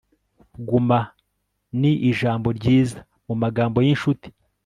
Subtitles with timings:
[0.67, 0.99] guma
[1.79, 4.27] ni ijambo ryiza mu magambo y'inshuti